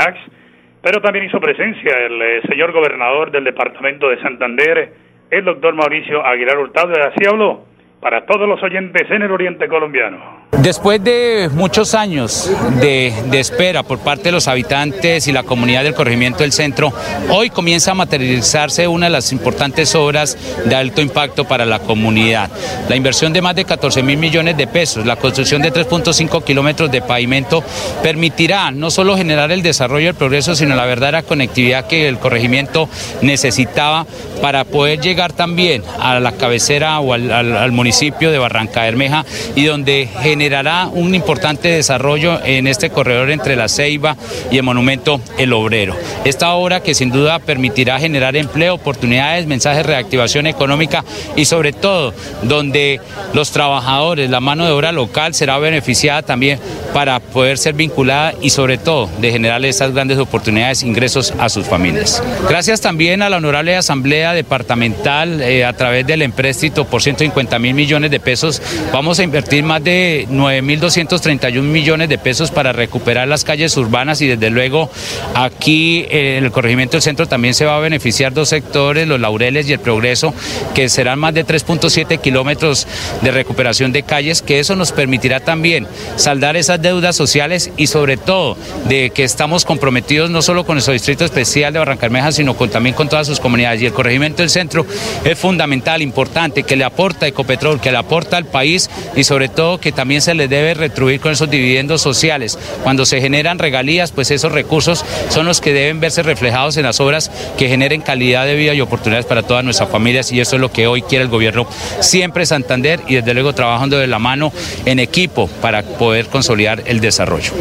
Pero 0.83 1.01
también 1.01 1.25
hizo 1.25 1.41
presencia 1.41 1.97
el 2.05 2.21
eh, 2.21 2.43
señor 2.47 2.73
gobernador 2.73 3.31
del 3.31 3.45
departamento 3.45 4.11
de 4.11 4.21
Santander, 4.21 4.93
el 5.35 5.45
doctor 5.45 5.75
Mauricio 5.75 6.25
Aguilar 6.25 6.59
Hurtado. 6.59 6.93
Así 6.93 7.27
habló 7.29 7.65
para 8.01 8.25
todos 8.27 8.49
los 8.49 8.63
oyentes 8.63 9.11
en 9.11 9.23
el 9.23 9.31
oriente 9.31 9.69
colombiano. 9.69 10.44
Después 10.65 11.03
de 11.03 11.51
muchos 11.53 11.95
años 11.95 12.51
de, 12.81 13.13
espera 13.33 13.83
por 13.83 13.99
parte 13.99 14.25
de 14.25 14.33
los 14.33 14.49
habitantes 14.49 15.27
y 15.27 15.33
la 15.33 15.43
comunidad 15.43 15.83
del 15.83 15.95
corregimiento 15.95 16.39
del 16.39 16.53
centro, 16.53 16.93
hoy 17.29 17.51
comienza 17.51 17.91
a 17.91 17.95
materializarse 17.95 18.87
una 18.87 19.07
de 19.07 19.13
las 19.13 19.33
importantes 19.33 19.95
obras 19.95 20.39
de 20.65 20.75
alto 20.75 21.03
impacto 21.03 21.45
para 21.45 21.67
la 21.67 21.81
comunidad. 21.81 22.51
La 22.89 22.97
inversión 22.97 23.33
de 23.33 23.43
más 23.43 23.57
de 23.57 23.65
14 23.65 24.03
mil 24.03 24.17
millones 24.17 24.57
de 24.57 24.67
pesos, 24.67 25.05
la 25.05 25.17
construcción 25.17 25.61
de 25.61 25.73
3.5 25.73 26.45
kilómetros 26.45 26.91
de 26.91 27.03
pavimento 27.03 27.63
permitirá 28.03 28.71
no 28.71 28.91
solo 28.91 29.17
generar 29.17 29.51
el 29.51 29.63
desarrollo 29.63 30.07
y 30.07 30.09
el 30.09 30.15
progreso, 30.15 30.55
sino 30.55 30.77
la 30.77 30.87
verdadera 30.87 31.23
conectividad 31.23 31.87
que 31.89 32.09
el 32.09 32.19
corregimiento 32.19 32.89
necesitaba 33.23 34.07
para 34.41 34.65
poder 34.65 35.01
llegar 35.01 35.33
también 35.33 35.83
a 36.01 36.21
la 36.21 36.33
cabecera 36.33 37.01
o 37.01 37.13
al, 37.13 37.31
al, 37.33 37.57
al 37.57 37.73
municipio 37.73 38.31
de 38.31 38.39
Barranca 38.39 38.83
Bermeja 38.83 39.25
y 39.57 39.65
donde 39.65 40.09
generará 40.35 40.89
un 40.93 41.15
importante 41.15 41.69
desarrollo 41.69 42.41
en 42.45 42.67
este 42.67 42.91
corredor 42.91 43.31
entre 43.31 43.55
la 43.55 43.69
Ceiba 43.69 44.17
y 44.51 44.57
el 44.57 44.65
monumento 44.65 45.21
El 45.39 45.53
Obrero. 45.53 45.95
Esta 46.25 46.55
obra 46.55 46.81
que 46.81 46.93
sin 46.93 47.13
duda 47.13 47.39
permitirá 47.39 48.01
generar 48.01 48.35
empleo, 48.35 48.75
oportunidades, 48.75 49.47
mensajes 49.47 49.87
de 49.87 49.93
reactivación 49.93 50.49
económica 50.49 51.05
y 51.37 51.45
sobre 51.45 51.73
todo 51.73 52.13
donde 52.43 53.01
los 53.33 53.53
trabajadores, 53.53 54.29
la 54.29 54.41
mano 54.41 54.65
de 54.65 54.73
obra 54.73 54.91
local 54.91 55.35
será 55.35 55.57
beneficiada 55.59 56.23
también 56.23 56.59
para 56.95 57.19
poder 57.19 57.59
ser 57.59 57.75
vinculada 57.75 58.35
y 58.41 58.51
sobre 58.51 58.79
todo 58.79 59.11
de 59.21 59.33
generar 59.33 59.63
estas 59.65 59.93
grandes 59.93 60.17
oportunidades, 60.19 60.85
ingresos 60.85 61.35
a 61.39 61.49
sus 61.49 61.67
familias. 61.67 62.23
Gracias 62.49 62.81
también 62.81 63.21
a 63.21 63.29
la 63.29 63.39
Honorable 63.39 63.75
Asamblea 63.75 64.33
Departamental 64.33 65.43
eh, 65.43 65.65
a 65.65 65.73
través 65.73 66.07
del 66.07 66.23
empréstito 66.23 66.85
por 66.85 67.03
150 67.03 67.59
mil 67.59 67.75
millones 67.75 68.13
de 68.13 68.21
pesos. 68.21 68.63
Vamos 68.93 69.19
a 69.19 69.25
invertir 69.25 69.65
más 69.65 69.83
de 69.83 70.29
9.231 70.31 71.63
millones 71.63 72.09
de 72.09 72.17
pesos 72.17 72.53
para 72.53 72.73
recuperar 72.73 73.27
las 73.27 73.43
calles 73.43 73.77
urbanas 73.77 74.21
y 74.21 74.29
desde 74.29 74.51
luego 74.51 74.89
aquí 75.35 76.07
eh, 76.11 76.37
en 76.39 76.45
el 76.45 76.53
corregimiento 76.53 76.93
del 76.93 77.03
centro 77.03 77.27
también 77.27 77.55
se 77.55 77.65
va 77.65 77.77
a 77.77 77.81
beneficiar 77.81 78.33
dos 78.33 78.51
sectores, 78.51 79.09
los 79.09 79.19
Laureles 79.19 79.69
y 79.69 79.73
el 79.73 79.81
Progreso, 79.81 80.33
que 80.75 80.89
serán 80.89 81.19
más 81.19 81.35
de 81.35 81.45
3.7 81.45 82.21
kilómetros 82.21 82.87
de 83.21 83.33
recuperación 83.33 83.91
de 83.91 84.05
calles, 84.05 84.43
que 84.43 84.61
eso 84.61 84.77
nos 84.77 84.93
permitirá 84.93 85.41
también 85.41 85.89
saldar 86.15 86.57
esas 86.57 86.81
deudas 86.85 87.17
sociales 87.17 87.73
y 87.77 87.89
sobre 87.89 88.17
todo 88.17 88.57
de 88.89 89.11
que 89.11 89.25
estamos 89.25 89.65
comprometidos 89.65 90.31
no 90.31 90.41
solo 90.41 90.65
con 90.65 90.77
nuestro 90.77 90.93
distrito 90.93 91.25
especial 91.25 91.73
de 91.73 91.81
Barrancarmeja, 91.81 92.31
sino 92.31 92.55
también 92.55 92.95
con 92.95 93.09
todas 93.09 93.27
sus 93.27 93.41
comunidades. 93.41 93.83
Y 93.83 93.87
el 93.87 93.93
corregimiento 93.93 94.43
del 94.43 94.51
centro 94.51 94.87
es 95.25 95.37
fundamental, 95.37 96.03
importante, 96.03 96.63
que 96.63 96.77
le 96.77 96.85
aporta 96.85 97.27
Ecopetrol, 97.27 97.81
que 97.81 97.91
le 97.91 97.99
aporta 97.99 98.37
al 98.37 98.45
país 98.45 98.89
y 99.17 99.25
sobre 99.25 99.49
todo 99.49 99.81
que 99.81 99.91
también 99.91 100.21
se 100.21 100.35
le 100.35 100.47
debe 100.47 100.75
retribuir 100.75 101.21
con 101.21 101.33
esos 101.33 101.51
dividendos 101.51 102.01
sociales. 102.01 102.57
Cuando 102.85 103.05
se 103.05 103.21
generan 103.21 103.59
regalías, 103.59 104.13
pues 104.13 104.31
esos 104.31 104.53
recursos 104.53 105.05
son 105.29 105.47
los 105.47 105.61
que 105.61 105.73
deben 105.73 105.99
verse 105.99 106.23
reflejados 106.23 106.77
en 106.77 106.85
las 106.85 107.01
obras 107.01 107.31
que 107.59 107.69
generen 107.69 108.03
calidad 108.03 108.47
de 108.47 108.55
vida 108.55 108.75
y 108.75 108.81
oportunidades 108.81 109.27
para 109.27 109.43
todas 109.43 109.65
nuestras 109.65 109.89
familias 109.89 110.31
y 110.31 110.41
eso 110.41 110.57
es 110.57 110.61
lo 110.61 110.71
que 110.71 110.87
hoy 110.87 111.03
quiere 111.03 111.25
el 111.25 111.31
gobierno 111.31 111.67
siempre 112.01 112.47
Santander 112.47 113.01
y 113.09 113.15
desde 113.15 113.35
luego 113.35 113.55
trabajando 113.55 113.99
de 113.99 114.07
la 114.07 114.19
mano 114.19 114.53
en 114.85 114.99
equipo 114.99 115.49
para 115.61 115.83
poder 115.83 116.27
consolidar 116.27 116.74
el 116.87 117.01
desarrollo. 117.01 117.53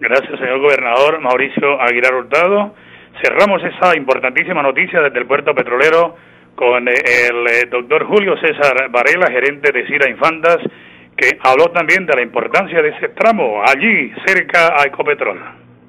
Gracias, 0.00 0.38
señor 0.38 0.60
gobernador 0.60 1.20
Mauricio 1.20 1.80
Aguilar 1.80 2.14
Hurtado. 2.14 2.74
Cerramos 3.22 3.60
esa 3.62 3.96
importantísima 3.96 4.62
noticia 4.62 5.00
desde 5.00 5.18
el 5.18 5.26
puerto 5.26 5.54
petrolero 5.54 6.16
con 6.54 6.88
el 6.88 6.94
eh, 6.96 7.66
doctor 7.70 8.06
Julio 8.06 8.34
César 8.40 8.88
Varela, 8.90 9.26
gerente 9.30 9.72
de 9.72 9.86
Cira 9.86 10.08
Infantas, 10.08 10.58
que 11.16 11.38
habló 11.42 11.70
también 11.70 12.06
de 12.06 12.14
la 12.14 12.22
importancia 12.22 12.80
de 12.80 12.90
ese 12.90 13.08
tramo 13.10 13.62
allí 13.66 14.12
cerca 14.26 14.74
a 14.80 14.86
Ecopetrol. 14.86 15.38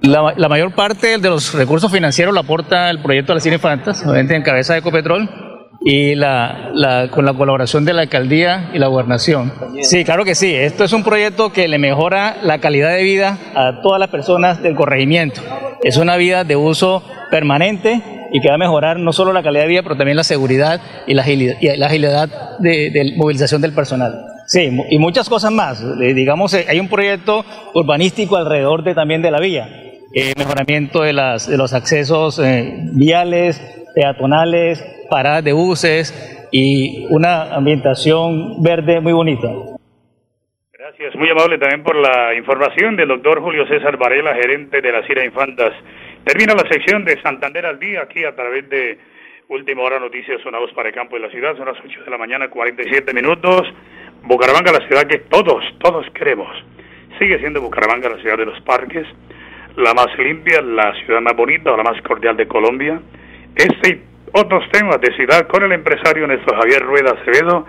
La, 0.02 0.34
la, 0.36 0.50
mayor 0.50 0.74
parte 0.74 1.20
de 1.20 1.30
los 1.30 1.54
recursos 1.54 1.92
financieros 1.92 2.34
la 2.34 2.42
aporta 2.42 2.90
el 2.90 3.02
proyecto 3.02 3.32
de 3.32 3.36
las 3.36 3.44
Cira 3.44 3.56
Infantas, 3.56 4.04
obviamente 4.04 4.36
en 4.36 4.42
cabeza 4.42 4.74
de 4.74 4.80
Ecopetrol 4.80 5.51
y 5.84 6.16
la, 6.16 6.70
la, 6.74 7.10
con 7.10 7.26
la 7.26 7.34
colaboración 7.34 7.86
de 7.86 7.94
la 7.94 8.04
alcaldía 8.04 8.70
y 8.74 8.78
la 8.78 8.88
gobernación. 8.88 9.52
Sí, 9.82 10.04
claro 10.04 10.26
que 10.26 10.36
sí. 10.36 10.54
Esto 10.54 10.84
es 10.84 10.94
un 10.94 11.04
proyecto 11.04 11.52
que 11.52 11.68
le 11.68 11.80
mejora 11.80 12.38
la 12.44 12.60
calidad 12.60 12.94
de 12.96 13.04
vida 13.04 13.38
a 13.56 13.82
todas 13.82 14.00
las 14.00 14.10
personas 14.10 14.62
del 14.62 14.76
corregimiento. 14.76 15.42
Es 15.84 15.98
una 15.98 16.18
vida 16.18 16.44
de 16.44 16.56
uso 16.56 17.04
permanente 17.32 18.02
y 18.32 18.40
que 18.40 18.48
va 18.48 18.56
a 18.56 18.60
mejorar 18.60 19.00
no 19.00 19.12
solo 19.12 19.34
la 19.34 19.44
calidad 19.44 19.64
de 19.64 19.70
vida, 19.70 19.84
pero 19.84 19.98
también 19.98 20.18
la 20.18 20.24
seguridad 20.24 20.80
y 21.08 21.16
la 21.16 21.24
agilidad, 21.24 21.56
y 21.60 21.76
la 21.76 21.88
agilidad 21.88 22.58
de, 22.60 22.92
de 22.92 23.14
movilización 23.18 23.62
del 23.62 23.74
personal. 23.74 24.26
Sí, 24.46 24.70
y 24.90 25.00
muchas 25.00 25.30
cosas 25.30 25.52
más. 25.52 25.82
Eh, 26.02 26.14
digamos, 26.14 26.54
hay 26.54 26.80
un 26.80 26.90
proyecto 26.90 27.44
urbanístico 27.74 28.36
alrededor 28.38 28.84
de, 28.84 28.94
también 28.94 29.22
de 29.22 29.32
la 29.32 29.40
vía. 29.40 29.68
Eh, 30.14 30.34
mejoramiento 30.38 31.04
de, 31.04 31.14
las, 31.14 31.48
de 31.48 31.58
los 31.58 31.74
accesos 31.74 32.38
eh, 32.40 32.90
viales, 32.92 33.62
peatonales, 33.94 34.84
paradas 35.10 35.44
de 35.44 35.54
buses 35.54 36.48
y 36.52 37.08
una 37.10 37.54
ambientación 37.54 38.62
verde 38.62 39.00
muy 39.00 39.14
bonita. 39.14 39.50
Gracias, 40.74 41.16
muy 41.16 41.30
amable 41.30 41.58
también 41.58 41.84
por 41.84 41.96
la 41.96 42.34
información 42.36 42.96
del 42.96 43.08
doctor 43.08 43.42
Julio 43.42 43.66
César 43.68 43.98
Varela, 43.98 44.34
gerente 44.36 44.82
de 44.82 44.92
la 44.92 45.06
Cira 45.08 45.24
Infantas. 45.24 45.74
Termina 46.24 46.54
la 46.54 46.68
sección 46.70 47.06
de 47.06 47.22
Santander 47.22 47.66
al 47.66 47.80
día 47.80 48.02
aquí 48.02 48.24
a 48.24 48.36
través 48.36 48.68
de 48.70 48.98
Última 49.48 49.84
Hora 49.84 50.00
Noticias, 50.00 50.42
voz 50.44 50.72
para 50.74 50.90
el 50.90 50.96
campo 50.96 51.18
de 51.18 51.24
la 51.24 51.30
ciudad, 51.30 51.58
son 51.58 51.66
las 51.66 51.78
8 51.78 52.06
de 52.06 52.12
la 52.12 52.18
mañana, 52.18 52.50
47 52.50 53.14
minutos. 53.14 53.68
Bucaramanga, 54.24 54.72
la 54.72 54.88
ciudad 54.88 55.08
que 55.08 55.20
todos, 55.20 55.64
todos 55.80 56.06
queremos. 56.14 56.48
Sigue 57.20 57.38
siendo 57.40 57.62
Bucaramanga 57.62 58.10
la 58.10 58.22
ciudad 58.22 58.38
de 58.38 58.46
los 58.46 58.62
parques, 58.62 59.06
la 59.76 59.94
más 59.94 60.08
limpia, 60.18 60.62
la 60.62 60.94
ciudad 61.06 61.22
más 61.22 61.36
bonita 61.36 61.74
o 61.74 61.78
la 61.78 61.84
más 61.84 62.02
cordial 62.04 62.38
de 62.38 62.48
Colombia. 62.48 63.02
Este 63.56 63.90
y 63.90 64.02
otros 64.34 64.64
temas 64.72 65.02
de 65.02 65.14
ciudad 65.16 65.48
con 65.48 65.64
el 65.64 65.72
empresario 65.74 66.26
Néstor 66.26 66.56
Javier 66.56 66.82
Rueda 66.84 67.12
Acevedo, 67.12 67.68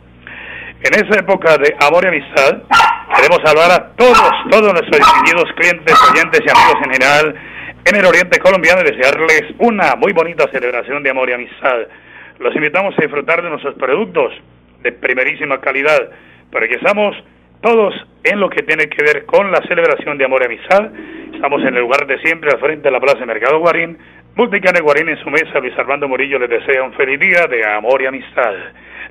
En 0.81 0.93
esa 0.93 1.19
época 1.19 1.57
de 1.57 1.75
amor 1.85 2.05
y 2.05 2.07
amistad, 2.07 2.63
queremos 3.15 3.39
saludar 3.43 3.71
a 3.71 3.95
todos, 3.97 4.31
todos 4.49 4.73
nuestros 4.73 4.97
distinguidos 4.97 5.51
clientes, 5.57 5.93
oyentes 6.09 6.39
y 6.39 6.49
amigos 6.49 6.81
en 6.85 6.91
general 6.91 7.35
en 7.85 7.95
el 7.95 8.05
oriente 8.05 8.39
colombiano 8.39 8.81
y 8.81 8.91
desearles 8.91 9.43
una 9.57 9.95
muy 9.95 10.13
bonita 10.13 10.47
celebración 10.51 11.03
de 11.03 11.09
amor 11.09 11.29
y 11.29 11.33
amistad. 11.33 11.79
Los 12.39 12.55
invitamos 12.55 12.95
a 12.97 13.01
disfrutar 13.01 13.41
de 13.41 13.49
nuestros 13.49 13.75
productos 13.75 14.33
de 14.81 14.91
primerísima 14.93 15.59
calidad, 15.59 16.11
para 16.51 16.67
que 16.67 16.75
estamos 16.75 17.15
todos 17.61 17.93
en 18.23 18.39
lo 18.39 18.49
que 18.49 18.63
tiene 18.63 18.87
que 18.87 19.03
ver 19.03 19.25
con 19.25 19.51
la 19.51 19.61
celebración 19.67 20.17
de 20.17 20.25
amor 20.25 20.41
y 20.43 20.45
amistad. 20.45 20.91
Estamos 21.33 21.61
en 21.61 21.75
el 21.75 21.81
lugar 21.81 22.07
de 22.07 22.19
siempre, 22.19 22.51
al 22.51 22.59
frente 22.59 22.83
de 22.83 22.91
la 22.91 23.01
Plaza 23.01 23.19
de 23.19 23.25
Mercado 23.25 23.59
Guarín. 23.59 23.97
Multicane 24.35 24.79
Guarín 24.79 25.09
en 25.09 25.17
su 25.17 25.29
mesa, 25.29 25.59
Luis 25.59 25.77
Armando 25.77 26.07
Murillo 26.07 26.39
les 26.39 26.49
desea 26.49 26.83
un 26.83 26.93
feliz 26.93 27.19
día 27.19 27.47
de 27.47 27.65
amor 27.67 28.01
y 28.01 28.05
amistad. 28.05 28.53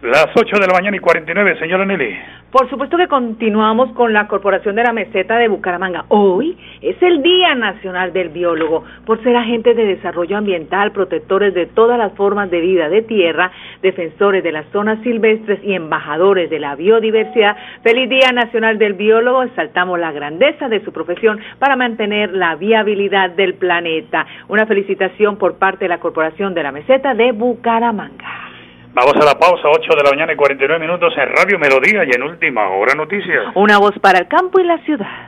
Las 0.03 0.29
8 0.33 0.61
de 0.61 0.67
la 0.69 0.75
mañana 0.75 0.97
y 0.97 1.01
49, 1.01 1.59
señora 1.59 1.85
Nelly. 1.85 2.17
Por 2.53 2.71
supuesto 2.71 2.97
que 2.97 3.09
continuamos 3.09 3.91
con 3.95 4.13
la 4.13 4.29
Corporación 4.29 4.77
de 4.77 4.85
la 4.85 4.93
Meseta 4.93 5.37
de 5.39 5.49
Bucaramanga. 5.49 6.05
Hoy 6.07 6.57
es 6.81 7.03
el 7.03 7.21
Día 7.21 7.57
Nacional 7.57 8.13
del 8.13 8.29
Biólogo. 8.29 8.85
Por 9.05 9.21
ser 9.25 9.35
agentes 9.35 9.77
de 9.77 9.85
desarrollo 9.85 10.37
ambiental, 10.37 10.93
protectores 10.93 11.53
de 11.53 11.67
todas 11.67 11.99
las 11.99 12.13
formas 12.13 12.49
de 12.49 12.61
vida 12.61 12.89
de 12.89 13.03
tierra, 13.03 13.51
defensores 13.83 14.45
de 14.45 14.53
las 14.53 14.67
zonas 14.71 15.03
silvestres 15.03 15.59
y 15.65 15.75
embajadores 15.75 16.49
de 16.49 16.61
la 16.61 16.77
biodiversidad, 16.77 17.57
feliz 17.83 18.09
Día 18.09 18.31
Nacional 18.31 18.79
del 18.79 18.93
Biólogo. 18.93 19.43
Exaltamos 19.43 19.99
la 19.99 20.13
grandeza 20.13 20.69
de 20.69 20.85
su 20.85 20.93
profesión 20.93 21.41
para 21.59 21.75
mantener 21.75 22.33
la 22.35 22.55
viabilidad 22.55 23.31
del 23.31 23.55
planeta. 23.55 24.25
Una 24.47 24.65
felicitación 24.65 25.39
por 25.39 25.59
parte 25.59 25.87
de 25.87 25.89
la 25.89 25.99
Corporación 25.99 26.55
de 26.55 26.63
la 26.63 26.71
Meseta 26.71 27.15
de 27.15 27.33
Bucaramanga. 27.33 28.49
Vamos 28.95 29.15
a 29.15 29.25
la 29.25 29.39
pausa, 29.39 29.69
8 29.69 29.91
de 29.97 30.03
la 30.03 30.11
mañana 30.11 30.33
y 30.33 30.37
49 30.37 30.81
minutos 30.81 31.13
en 31.17 31.29
Radio 31.37 31.59
Melodía 31.59 32.05
y 32.05 32.11
en 32.11 32.23
Última 32.23 32.69
Hora 32.69 32.95
Noticias. 32.95 33.45
Una 33.55 33.79
voz 33.79 33.99
para 34.01 34.21
el 34.21 34.29
campo 34.29 34.61
y 34.61 34.65
la 34.65 34.79
ciudad. 34.79 35.28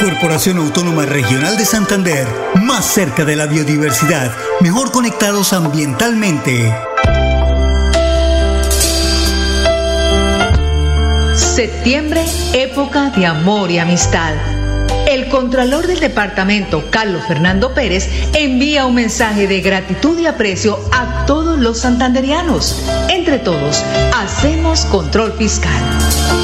Corporación 0.00 0.56
Autónoma 0.56 1.04
Regional 1.04 1.58
de 1.58 1.66
Santander, 1.66 2.26
más 2.62 2.86
cerca 2.86 3.26
de 3.26 3.36
la 3.36 3.44
biodiversidad, 3.44 4.34
mejor 4.60 4.92
conectados 4.92 5.52
ambientalmente. 5.52 6.74
Septiembre, 11.36 12.24
época 12.54 13.10
de 13.10 13.26
amor 13.26 13.70
y 13.70 13.78
amistad. 13.78 14.32
El 15.06 15.28
Contralor 15.28 15.86
del 15.86 16.00
Departamento, 16.00 16.90
Carlos 16.90 17.22
Fernando 17.28 17.74
Pérez, 17.74 18.08
envía 18.32 18.86
un 18.86 18.94
mensaje 18.94 19.46
de 19.46 19.60
gratitud 19.60 20.18
y 20.18 20.26
aprecio 20.26 20.78
a 20.92 21.26
todos 21.26 21.58
los 21.58 21.78
santanderianos. 21.78 22.86
Entre 23.10 23.38
todos, 23.38 23.84
hacemos 24.14 24.86
control 24.86 25.34
fiscal. 25.34 26.39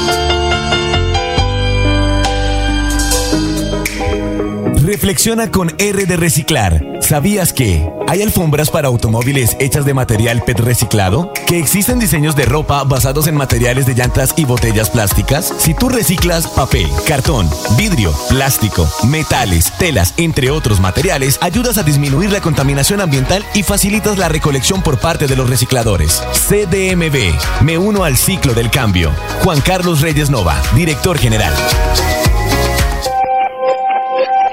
Reflexiona 4.97 5.51
con 5.51 5.71
R 5.77 6.07
de 6.07 6.17
Reciclar. 6.17 6.83
¿Sabías 7.01 7.53
que 7.53 7.87
hay 8.07 8.23
alfombras 8.23 8.71
para 8.71 8.87
automóviles 8.87 9.55
hechas 9.59 9.85
de 9.85 9.93
material 9.93 10.41
PET 10.43 10.59
reciclado? 10.59 11.31
¿Que 11.45 11.59
existen 11.59 11.99
diseños 11.99 12.35
de 12.35 12.45
ropa 12.45 12.83
basados 12.83 13.27
en 13.27 13.35
materiales 13.35 13.85
de 13.85 13.93
llantas 13.93 14.33
y 14.37 14.45
botellas 14.45 14.89
plásticas? 14.89 15.53
Si 15.59 15.75
tú 15.75 15.87
reciclas 15.87 16.47
papel, 16.47 16.87
cartón, 17.07 17.47
vidrio, 17.77 18.11
plástico, 18.27 18.89
metales, 19.07 19.71
telas, 19.77 20.15
entre 20.17 20.49
otros 20.49 20.79
materiales, 20.79 21.37
ayudas 21.41 21.77
a 21.77 21.83
disminuir 21.83 22.31
la 22.31 22.41
contaminación 22.41 22.99
ambiental 22.99 23.45
y 23.53 23.61
facilitas 23.61 24.17
la 24.17 24.29
recolección 24.29 24.81
por 24.81 24.97
parte 24.97 25.27
de 25.27 25.35
los 25.35 25.47
recicladores. 25.47 26.23
CDMB, 26.49 27.63
me 27.63 27.77
uno 27.77 28.03
al 28.03 28.17
ciclo 28.17 28.55
del 28.55 28.71
cambio. 28.71 29.11
Juan 29.43 29.61
Carlos 29.61 30.01
Reyes 30.01 30.31
Nova, 30.31 30.59
director 30.73 31.19
general. 31.19 31.53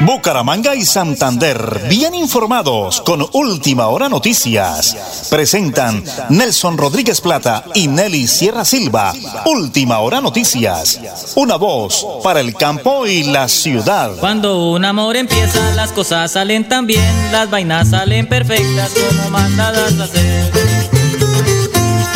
Bucaramanga 0.00 0.74
y 0.74 0.84
Santander, 0.84 1.86
bien 1.88 2.14
informados 2.14 3.00
con 3.00 3.26
Última 3.32 3.86
Hora 3.88 4.08
Noticias. 4.08 5.28
Presentan 5.30 6.04
Nelson 6.28 6.76
Rodríguez 6.76 7.20
Plata 7.20 7.64
y 7.74 7.88
Nelly 7.88 8.26
Sierra 8.26 8.64
Silva. 8.64 9.14
Última 9.46 10.00
Hora 10.00 10.20
Noticias. 10.20 11.00
Una 11.36 11.56
voz 11.56 12.06
para 12.22 12.40
el 12.40 12.54
campo 12.54 13.06
y 13.06 13.24
la 13.24 13.48
ciudad. 13.48 14.12
Cuando 14.20 14.72
un 14.72 14.84
amor 14.84 15.16
empieza, 15.16 15.74
las 15.74 15.92
cosas 15.92 16.32
salen 16.32 16.68
tan 16.68 16.86
bien, 16.86 17.32
las 17.32 17.48
vainas 17.48 17.90
salen 17.90 18.28
perfectas 18.28 18.92
como 18.92 19.30
mandadas 19.30 19.98
a 20.00 20.04
hacer. 20.04 20.52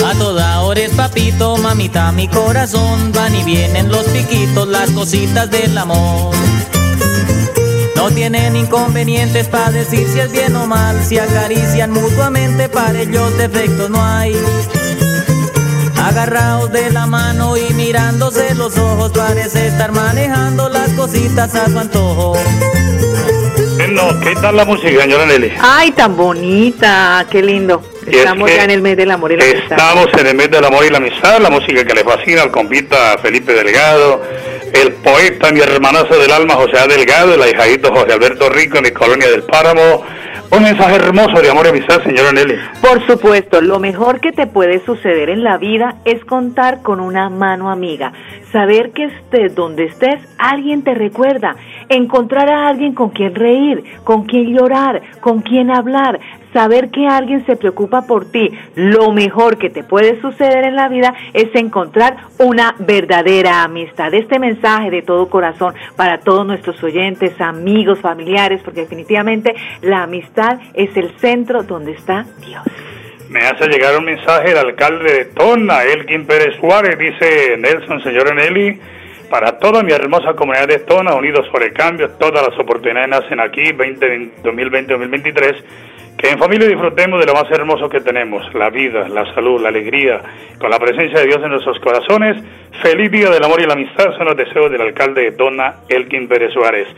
A 0.05 0.15
toda 0.19 0.61
hora 0.61 0.81
es 0.81 0.91
papito, 0.91 1.57
mamita, 1.57 2.13
mi 2.13 2.29
corazón. 2.29 3.13
Van 3.13 3.35
y 3.35 3.43
vienen 3.45 3.91
los 3.91 4.05
piquitos, 4.05 4.69
las 4.69 4.91
cositas 4.91 5.51
del 5.51 5.79
amor. 5.79 6.35
No 8.05 8.11
tienen 8.11 8.55
inconvenientes 8.55 9.49
para 9.49 9.71
decir 9.71 10.07
si 10.07 10.21
es 10.21 10.31
bien 10.31 10.55
o 10.57 10.67
mal, 10.67 11.03
si 11.03 11.19
acarician 11.19 11.91
mutuamente, 11.91 12.69
para 12.69 13.01
ellos 13.01 13.35
defectos 13.39 13.89
no 13.89 14.05
hay. 14.05 14.37
Agarrados 15.97 16.71
de 16.71 16.91
la 16.91 17.07
mano 17.07 17.57
y 17.57 17.73
mirándose 17.73 18.55
los 18.57 18.77
ojos, 18.77 19.11
parece 19.13 19.69
estar 19.69 19.91
manejando 19.93 20.69
las 20.69 20.91
cositas 20.91 21.55
a 21.55 21.65
su 21.65 21.79
antojo. 21.79 22.37
Bueno, 23.77 24.21
¿qué 24.21 24.35
tal 24.35 24.55
la 24.59 24.67
música, 24.67 25.01
señora 25.01 25.25
Nelly? 25.25 25.55
Ay, 25.63 25.93
tan 25.93 26.15
bonita, 26.15 27.27
qué 27.31 27.43
lindo. 27.43 27.83
Estamos 28.07 28.51
ya 28.51 28.65
en 28.65 28.71
el 28.71 28.83
mes 28.83 28.99
del 28.99 29.13
amor 29.13 29.33
y 29.33 29.37
la 29.39 29.45
amistad. 29.45 29.79
Estamos 29.79 30.09
en 30.19 30.27
el 30.27 30.35
mes 30.35 30.51
del 30.51 30.65
amor 30.65 30.85
y 30.85 30.91
la 30.91 30.99
amistad, 30.99 31.41
la 31.41 31.49
música 31.49 31.83
que 31.85 31.95
le 31.95 32.05
fascina 32.05 32.43
al 32.43 32.51
compita 32.51 33.17
Felipe 33.23 33.55
Delgado, 33.55 34.23
el 34.75 34.93
poeta, 34.95 35.53
mi 35.53 35.61
hermanazo 35.61 36.19
del 36.19 36.33
alma 36.33 36.55
José 36.55 36.77
Delgado, 36.89 37.35
el 37.35 37.43
ahijadito 37.43 37.95
José 37.95 38.13
Alberto 38.13 38.49
Rico 38.49 38.79
en 38.79 38.85
mi 38.85 38.91
colonia 38.91 39.31
del 39.31 39.43
Páramo. 39.45 40.03
Un 40.51 40.63
mensaje 40.63 40.97
hermoso 40.97 41.41
de 41.41 41.51
amor 41.51 41.67
y 41.67 41.71
amistad, 41.71 42.03
señora 42.03 42.31
Nelly. 42.33 42.55
Por 42.81 43.05
supuesto, 43.07 43.61
lo 43.61 43.81
mejor 43.81 44.21
que 44.21 44.31
te 44.31 44.47
puede 44.47 44.85
suceder 44.85 45.31
en 45.31 45.43
la 45.43 45.59
vida 45.59 45.97
es 46.05 46.25
contar 46.25 46.83
con 46.83 47.01
una 47.01 47.29
mano 47.29 47.71
amiga. 47.71 48.13
Saber 48.53 48.93
que 48.93 49.05
estés 49.05 49.55
donde 49.55 49.87
estés, 49.87 50.21
alguien 50.39 50.85
te 50.85 50.95
recuerda. 50.95 51.57
Encontrar 51.89 52.51
a 52.51 52.69
alguien 52.69 52.95
con 52.95 53.11
quien 53.11 53.35
reír, 53.35 53.85
con 54.05 54.27
quien 54.27 54.55
llorar, 54.55 55.03
con 55.21 55.41
quien 55.41 55.71
hablar. 55.71 56.21
Saber 56.55 56.91
que 56.91 57.09
alguien 57.09 57.45
se 57.47 57.57
preocupa 57.57 58.07
por 58.07 58.31
ti. 58.31 58.49
Lo 58.77 59.11
mejor 59.11 59.59
que 59.59 59.71
te 59.71 59.83
puede 59.83 60.21
suceder 60.21 60.65
en 60.65 60.77
la 60.77 60.89
vida 60.89 61.13
es 61.33 61.53
encontrar 61.55 62.17
una 62.39 62.77
verdadera 62.79 63.65
amistad. 63.65 64.15
Este 64.15 64.39
mensaje 64.39 64.89
de 64.91 65.03
todo 65.03 65.29
corazón 65.29 65.75
para 65.97 66.21
todos 66.21 66.47
nuestros 66.47 66.81
oyentes, 66.83 67.41
amigos, 67.41 67.99
familiares, 68.01 68.63
porque 68.65 68.83
definitivamente 68.83 69.53
la 69.83 70.05
amistad 70.05 70.61
es 70.75 70.97
el 70.97 71.11
centro 71.19 71.65
donde 71.65 71.91
está 71.93 72.25
Dios. 72.47 72.63
Me 73.31 73.41
hace 73.41 73.67
llegar 73.67 73.99
un 73.99 74.05
mensaje 74.05 74.53
el 74.53 74.59
alcalde 74.59 75.13
de 75.13 75.25
Tona, 75.25 75.83
Elkin 75.83 76.25
Pérez 76.25 76.55
Suárez, 76.61 76.97
dice 76.97 77.57
Nelson, 77.59 78.01
señora 78.01 78.33
Nelly, 78.33 78.79
para 79.29 79.59
toda 79.59 79.83
mi 79.83 79.91
hermosa 79.91 80.35
comunidad 80.35 80.69
de 80.69 80.79
Tona, 80.79 81.17
unidos 81.17 81.49
por 81.51 81.65
el 81.65 81.73
cambio, 81.73 82.11
todas 82.11 82.47
las 82.47 82.57
oportunidades 82.57 83.09
nacen 83.09 83.41
aquí, 83.41 83.73
2020-2023, 83.73 85.57
en 86.31 86.39
familia 86.39 86.67
disfrutemos 86.69 87.21
de 87.21 87.27
lo 87.27 87.35
más 87.35 87.51
hermoso 87.51 87.89
que 87.89 88.01
tenemos, 88.01 88.43
la 88.55 88.71
vida, 88.71 89.09
la 89.09 89.27
salud, 89.35 89.61
la 89.61 89.69
alegría, 89.69 90.21
con 90.59 90.71
la 90.71 90.79
presencia 90.79 91.21
de 91.21 91.27
Dios 91.27 91.41
en 91.43 91.51
nuestros 91.51 91.79
corazones. 91.81 92.43
Feliz 92.83 93.11
día 93.11 93.31
del 93.31 93.45
amor 93.45 93.61
y 93.61 93.67
la 93.67 93.75
amistad 93.75 94.17
son 94.17 94.27
los 94.27 94.37
deseos 94.37 94.71
del 94.71 94.81
alcalde 94.81 95.23
de 95.23 95.33
Tona, 95.33 95.77
Elkin 95.89 96.27
Pérez 96.27 96.53
Suárez. 96.53 96.89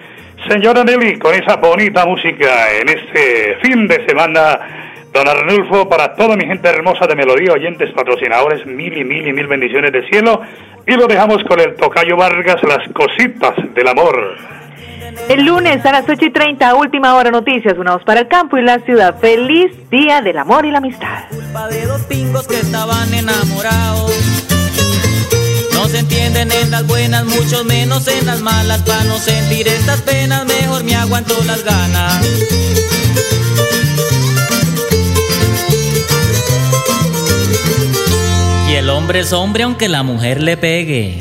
Señora 0.48 0.84
Nelly, 0.84 1.18
con 1.18 1.34
esa 1.34 1.56
bonita 1.56 2.06
música 2.06 2.72
en 2.80 2.88
este 2.88 3.56
fin 3.62 3.88
de 3.88 4.06
semana 4.06 5.02
Don 5.12 5.26
Arnulfo, 5.26 5.88
para 5.88 6.14
toda 6.14 6.36
mi 6.36 6.44
gente 6.44 6.68
hermosa 6.68 7.06
de 7.06 7.16
Melodía, 7.16 7.52
oyentes, 7.52 7.90
patrocinadores, 7.92 8.64
mil 8.66 8.96
y 8.96 9.02
mil 9.02 9.26
y 9.26 9.32
mil 9.32 9.46
bendiciones 9.46 9.90
del 9.90 10.08
cielo. 10.08 10.40
Y 10.86 10.92
lo 10.92 11.06
dejamos 11.06 11.42
con 11.44 11.58
el 11.58 11.74
Tocayo 11.74 12.16
Vargas, 12.16 12.62
las 12.62 12.86
cositas 12.92 13.54
del 13.74 13.88
amor. 13.88 14.36
El 15.28 15.44
lunes 15.44 15.84
a 15.84 15.92
las 15.92 16.08
8 16.08 16.24
y 16.24 16.32
30, 16.32 16.74
última 16.76 17.14
hora 17.16 17.30
noticias, 17.30 17.76
una 17.78 17.94
voz 17.94 18.04
para 18.04 18.20
el 18.20 18.28
campo 18.28 18.58
y 18.58 18.62
la 18.62 18.78
ciudad. 18.80 19.18
Feliz 19.18 19.72
día 19.90 20.20
del 20.20 20.38
amor 20.38 20.64
y 20.64 20.70
la 20.70 20.78
amistad. 20.78 21.24
Culpa 21.30 21.68
de 21.68 21.84
dos 21.84 22.02
pingos 22.02 22.46
que 22.46 22.60
estaban 22.60 23.12
enamorados. 23.12 24.12
No 25.72 25.88
se 25.88 25.98
entienden 25.98 26.50
en 26.52 26.70
las 26.70 26.86
buenas, 26.86 27.24
mucho 27.24 27.64
menos 27.64 28.06
en 28.08 28.24
las 28.24 28.40
malas. 28.40 28.82
Para 28.82 29.04
no 29.04 29.18
sentir 29.18 29.66
estas 29.66 30.00
penas, 30.02 30.46
mejor 30.46 30.84
me 30.84 30.94
aguanto 30.94 31.34
las 31.44 31.64
ganas. 31.64 32.24
Y 38.68 38.74
el 38.74 38.88
hombre 38.90 39.20
es 39.20 39.32
hombre 39.32 39.64
aunque 39.64 39.88
la 39.88 40.02
mujer 40.02 40.40
le 40.40 40.56
pegue. 40.56 41.20